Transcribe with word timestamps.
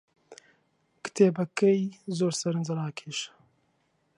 کتێبەکەی 1.03 1.81
زۆر 2.17 2.33
سەرنجڕاکێشە. 2.41 3.27